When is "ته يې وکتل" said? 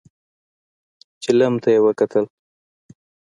1.61-2.25